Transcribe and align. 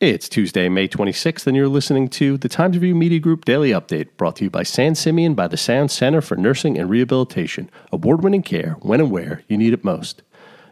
It's 0.00 0.30
Tuesday, 0.30 0.70
May 0.70 0.88
26th, 0.88 1.46
and 1.46 1.54
you're 1.54 1.68
listening 1.68 2.08
to 2.08 2.38
the 2.38 2.48
Times 2.48 2.74
Review 2.74 2.94
Media 2.94 3.18
Group 3.18 3.44
Daily 3.44 3.68
Update, 3.68 4.08
brought 4.16 4.36
to 4.36 4.44
you 4.44 4.48
by 4.48 4.62
San 4.62 4.94
Simeon 4.94 5.34
by 5.34 5.46
the 5.46 5.58
Sound 5.58 5.90
Center 5.90 6.22
for 6.22 6.36
Nursing 6.36 6.78
and 6.78 6.88
Rehabilitation. 6.88 7.70
Award 7.92 8.24
winning 8.24 8.42
care 8.42 8.78
when 8.80 9.00
and 9.00 9.10
where 9.10 9.42
you 9.46 9.58
need 9.58 9.74
it 9.74 9.84
most. 9.84 10.22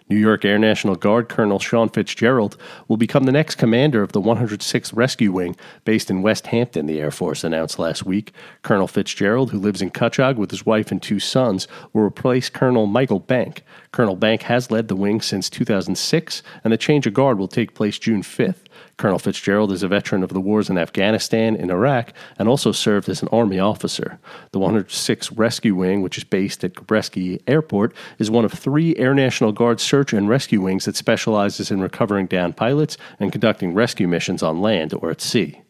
New 0.08 0.16
York 0.16 0.46
Air 0.46 0.58
National 0.58 0.94
Guard 0.94 1.28
Colonel 1.28 1.58
Sean 1.58 1.90
Fitzgerald 1.90 2.56
will 2.88 2.96
become 2.96 3.24
the 3.24 3.32
next 3.32 3.56
commander 3.56 4.02
of 4.02 4.12
the 4.12 4.20
106th 4.22 4.96
Rescue 4.96 5.30
Wing, 5.30 5.54
based 5.84 6.08
in 6.08 6.22
Westhampton, 6.22 6.86
the 6.86 6.98
Air 6.98 7.10
Force 7.10 7.44
announced 7.44 7.78
last 7.78 8.06
week. 8.06 8.32
Colonel 8.62 8.88
Fitzgerald, 8.88 9.50
who 9.50 9.58
lives 9.58 9.82
in 9.82 9.90
Cutchogue 9.90 10.36
with 10.36 10.50
his 10.50 10.64
wife 10.64 10.90
and 10.90 11.02
two 11.02 11.20
sons, 11.20 11.68
will 11.92 12.02
replace 12.02 12.48
Colonel 12.48 12.86
Michael 12.86 13.20
Bank. 13.20 13.62
Colonel 13.92 14.16
Bank 14.16 14.44
has 14.44 14.70
led 14.70 14.88
the 14.88 14.96
wing 14.96 15.20
since 15.20 15.50
2006, 15.50 16.42
and 16.64 16.72
the 16.72 16.78
change 16.78 17.06
of 17.06 17.12
guard 17.12 17.38
will 17.38 17.46
take 17.46 17.74
place 17.74 17.98
June 17.98 18.22
5th. 18.22 18.64
Colonel 18.98 19.20
Fitzgerald 19.20 19.70
is 19.70 19.84
a 19.84 19.88
veteran 19.88 20.24
of 20.24 20.30
the 20.30 20.40
wars 20.40 20.68
in 20.68 20.76
Afghanistan 20.76 21.54
and 21.54 21.70
Iraq 21.70 22.12
and 22.36 22.48
also 22.48 22.72
served 22.72 23.08
as 23.08 23.22
an 23.22 23.28
Army 23.28 23.60
officer. 23.60 24.18
The 24.50 24.58
106th 24.58 25.32
Rescue 25.38 25.76
Wing, 25.76 26.02
which 26.02 26.18
is 26.18 26.24
based 26.24 26.64
at 26.64 26.74
Gabreski 26.74 27.40
Airport, 27.46 27.94
is 28.18 28.28
one 28.28 28.44
of 28.44 28.52
three 28.52 28.96
Air 28.96 29.14
National 29.14 29.52
Guard 29.52 29.78
search 29.78 30.12
and 30.12 30.28
rescue 30.28 30.60
wings 30.60 30.84
that 30.86 30.96
specializes 30.96 31.70
in 31.70 31.80
recovering 31.80 32.26
downed 32.26 32.56
pilots 32.56 32.98
and 33.20 33.30
conducting 33.30 33.72
rescue 33.72 34.08
missions 34.08 34.42
on 34.42 34.60
land 34.60 34.92
or 34.92 35.12
at 35.12 35.20
sea. 35.20 35.62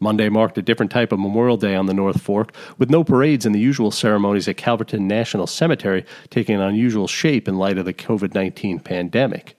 Monday 0.00 0.30
marked 0.30 0.56
a 0.56 0.62
different 0.62 0.90
type 0.90 1.12
of 1.12 1.18
Memorial 1.18 1.58
Day 1.58 1.74
on 1.74 1.84
the 1.84 1.94
North 1.94 2.22
Fork, 2.22 2.54
with 2.78 2.88
no 2.88 3.04
parades 3.04 3.44
and 3.44 3.54
the 3.54 3.60
usual 3.60 3.90
ceremonies 3.90 4.48
at 4.48 4.56
Calverton 4.56 5.06
National 5.06 5.46
Cemetery 5.46 6.04
taking 6.30 6.54
an 6.54 6.62
unusual 6.62 7.08
shape 7.08 7.46
in 7.46 7.58
light 7.58 7.76
of 7.76 7.84
the 7.84 7.92
COVID 7.92 8.34
19 8.34 8.80
pandemic. 8.80 9.54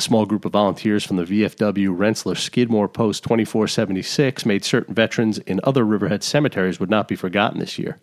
A 0.00 0.02
small 0.02 0.24
group 0.24 0.46
of 0.46 0.52
volunteers 0.52 1.04
from 1.04 1.18
the 1.18 1.24
VFW 1.24 1.90
Rensselaer 1.94 2.34
Skidmore 2.34 2.88
Post 2.88 3.22
2476 3.22 4.46
made 4.46 4.64
certain 4.64 4.94
veterans 4.94 5.36
in 5.36 5.60
other 5.62 5.84
Riverhead 5.84 6.22
cemeteries 6.22 6.80
would 6.80 6.88
not 6.88 7.06
be 7.06 7.16
forgotten 7.16 7.60
this 7.60 7.78
year. 7.78 7.98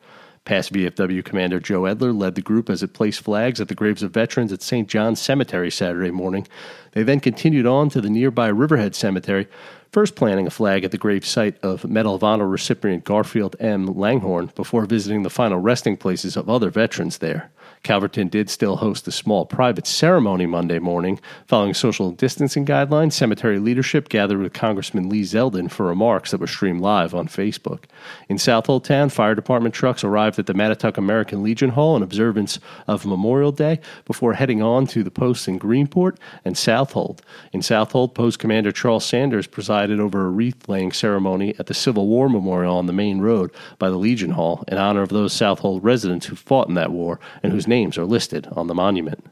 Past 0.46 0.72
VFW 0.72 1.26
Commander 1.26 1.60
Joe 1.60 1.82
Edler 1.82 2.16
led 2.16 2.36
the 2.36 2.42
group 2.44 2.70
as 2.70 2.84
it 2.84 2.94
placed 2.94 3.22
flags 3.22 3.60
at 3.60 3.68
the 3.68 3.74
graves 3.74 4.04
of 4.04 4.12
veterans 4.12 4.54
at 4.54 4.62
St. 4.62 4.88
John's 4.88 5.20
Cemetery 5.20 5.72
Saturday 5.72 6.12
morning. 6.12 6.48
They 6.92 7.02
then 7.02 7.20
continued 7.20 7.66
on 7.66 7.90
to 7.90 8.00
the 8.00 8.12
nearby 8.12 8.50
Riverhead 8.50 8.94
Cemetery, 8.94 9.48
first 9.92 10.16
planting 10.16 10.48
a 10.48 10.52
flag 10.52 10.84
at 10.84 10.92
the 10.92 10.98
grave 10.98 11.26
site 11.26 11.58
of 11.64 11.86
Medal 11.86 12.16
of 12.16 12.24
Honor 12.24 12.48
recipient 12.48 13.04
Garfield 13.04 13.56
M. 13.60 13.86
Langhorne 13.88 14.52
before 14.56 14.86
visiting 14.86 15.24
the 15.24 15.30
final 15.30 15.60
resting 15.60 15.98
places 15.98 16.36
of 16.36 16.50
other 16.50 16.70
veterans 16.70 17.20
there. 17.20 17.52
Calverton 17.84 18.28
did 18.28 18.50
still 18.50 18.78
host 18.78 19.08
a 19.08 19.12
small 19.12 19.46
private 19.46 19.88
ceremony 19.88 20.46
Monday 20.46 20.80
morning. 20.80 21.20
Following 21.46 21.74
social 21.74 22.12
distancing 22.12 22.66
guidelines, 22.66 23.14
cemetery 23.14 23.60
leadership 23.60 24.10
gathered 24.10 24.40
with 24.40 24.54
Congressman 24.54 25.10
Lee 25.10 25.22
Zeldin 25.22 25.70
for 25.70 25.86
remarks 25.86 26.32
that 26.32 26.40
were 26.40 26.48
streamed 26.48 26.82
live 26.82 27.14
on 27.14 27.28
Facebook. 27.28 27.84
In 28.28 28.38
Southold 28.38 28.84
Town, 28.84 29.10
fire 29.10 29.36
department 29.36 29.74
trucks 29.76 30.04
arrived 30.04 30.40
at 30.40 30.48
the 30.48 30.54
Mattituck 30.54 30.98
American 30.98 31.44
Legion 31.44 31.70
Hall 31.70 31.96
in 31.96 32.04
observance 32.04 32.60
of 32.88 33.06
Memorial 33.06 33.52
Day 33.52 33.80
before 34.06 34.34
heading 34.34 34.62
on 34.62 34.88
to 34.88 35.04
the 35.04 35.12
posts 35.12 35.48
in 35.48 35.60
Greenport 35.60 36.18
and 36.44 36.58
Southold. 36.58 37.22
In 37.54 37.62
Southold, 37.62 38.16
Post 38.16 38.40
Commander 38.40 38.72
Charles 38.72 39.06
Sanders 39.06 39.48
presided 39.48 39.77
over 39.86 40.26
a 40.26 40.30
wreath 40.30 40.68
laying 40.68 40.92
ceremony 40.92 41.54
at 41.60 41.68
the 41.68 41.74
Civil 41.74 42.08
War 42.08 42.30
Memorial 42.30 42.78
on 42.78 42.88
the 42.88 42.94
main 42.94 43.20
road 43.20 43.52
by 43.80 43.90
the 43.90 43.98
Legion 43.98 44.32
Hall 44.32 44.64
in 44.68 44.78
honor 44.78 45.02
of 45.02 45.10
those 45.10 45.34
Southold 45.34 45.84
residents 45.84 46.26
who 46.26 46.36
fought 46.36 46.68
in 46.68 46.74
that 46.74 46.92
war 46.92 47.20
and 47.44 47.54
whose 47.54 47.68
names 47.68 47.98
are 47.98 48.06
listed 48.06 48.48
on 48.52 48.68
the 48.68 48.76
monument. 48.76 49.24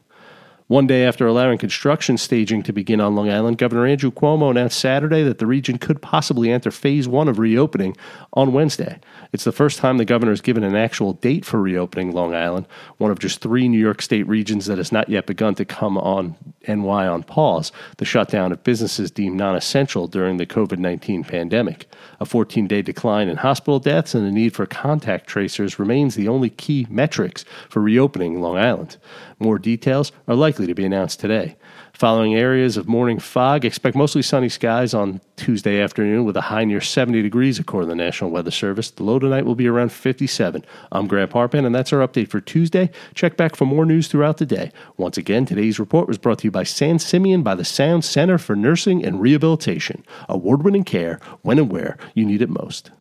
One 0.67 0.87
day 0.87 1.05
after 1.05 1.27
allowing 1.27 1.59
construction 1.59 2.17
staging 2.17 2.63
to 2.63 2.73
begin 2.73 2.99
on 2.99 3.13
Long 3.13 3.29
Island, 3.29 3.59
Governor 3.59 3.85
Andrew 3.85 4.09
Cuomo 4.09 4.49
announced 4.49 4.79
Saturday 4.79 5.21
that 5.21 5.37
the 5.37 5.45
region 5.45 5.77
could 5.77 6.01
possibly 6.01 6.51
enter 6.51 6.71
phase 6.71 7.07
one 7.07 7.27
of 7.27 7.37
reopening 7.37 7.95
on 8.33 8.51
Wednesday. 8.51 8.99
It's 9.31 9.43
the 9.43 9.51
first 9.51 9.77
time 9.77 9.97
the 9.97 10.05
governor 10.05 10.31
has 10.31 10.41
given 10.41 10.63
an 10.63 10.75
actual 10.75 11.13
date 11.13 11.45
for 11.45 11.61
reopening 11.61 12.13
Long 12.13 12.33
Island, 12.33 12.65
one 12.97 13.11
of 13.11 13.19
just 13.19 13.41
three 13.41 13.67
New 13.67 13.77
York 13.77 14.01
State 14.01 14.27
regions 14.27 14.65
that 14.65 14.79
has 14.79 14.91
not 14.91 15.07
yet 15.07 15.27
begun 15.27 15.53
to 15.53 15.65
come 15.65 15.99
on 15.99 16.35
NY 16.67 17.07
on 17.07 17.21
pause, 17.21 17.71
the 17.97 18.05
shutdown 18.05 18.51
of 18.51 18.63
businesses 18.63 19.11
deemed 19.11 19.37
non 19.37 19.55
essential 19.55 20.07
during 20.07 20.37
the 20.37 20.47
COVID 20.47 20.79
19 20.79 21.25
pandemic. 21.25 21.87
A 22.19 22.25
14 22.25 22.65
day 22.65 22.81
decline 22.81 23.27
in 23.27 23.37
hospital 23.37 23.79
deaths 23.79 24.15
and 24.15 24.25
the 24.25 24.31
need 24.31 24.55
for 24.55 24.65
contact 24.65 25.27
tracers 25.27 25.77
remains 25.77 26.15
the 26.15 26.27
only 26.27 26.49
key 26.49 26.87
metrics 26.89 27.45
for 27.69 27.81
reopening 27.81 28.41
Long 28.41 28.57
Island. 28.57 28.97
More 29.37 29.59
details 29.59 30.11
are 30.27 30.35
likely 30.35 30.54
to 30.57 30.73
be 30.73 30.85
announced 30.85 31.19
today. 31.19 31.57
Following 31.93 32.35
areas 32.35 32.77
of 32.77 32.87
morning 32.87 33.19
fog, 33.19 33.63
expect 33.63 33.95
mostly 33.95 34.21
sunny 34.21 34.49
skies 34.49 34.93
on 34.93 35.21
Tuesday 35.35 35.81
afternoon 35.81 36.25
with 36.25 36.35
a 36.35 36.41
high 36.41 36.65
near 36.65 36.81
70 36.81 37.21
degrees, 37.21 37.59
according 37.59 37.89
to 37.89 37.91
the 37.91 38.03
National 38.03 38.31
Weather 38.31 38.51
Service. 38.51 38.91
The 38.91 39.03
low 39.03 39.19
tonight 39.19 39.45
will 39.45 39.55
be 39.55 39.67
around 39.67 39.91
57. 39.91 40.65
I'm 40.91 41.07
Grant 41.07 41.31
Parpan, 41.31 41.65
and 41.65 41.73
that's 41.73 41.93
our 41.93 42.05
update 42.05 42.29
for 42.29 42.41
Tuesday. 42.41 42.89
Check 43.13 43.37
back 43.37 43.55
for 43.55 43.65
more 43.65 43.85
news 43.85 44.07
throughout 44.07 44.37
the 44.37 44.45
day. 44.45 44.71
Once 44.97 45.17
again, 45.17 45.45
today's 45.45 45.79
report 45.79 46.07
was 46.07 46.17
brought 46.17 46.39
to 46.39 46.47
you 46.47 46.51
by 46.51 46.63
San 46.63 46.99
Simeon 46.99 47.43
by 47.43 47.55
the 47.55 47.65
Sound 47.65 48.03
Center 48.03 48.37
for 48.37 48.55
Nursing 48.55 49.05
and 49.05 49.21
Rehabilitation. 49.21 50.03
Award 50.29 50.63
winning 50.63 50.83
care 50.83 51.19
when 51.41 51.59
and 51.59 51.71
where 51.71 51.97
you 52.13 52.25
need 52.25 52.41
it 52.41 52.49
most. 52.49 52.91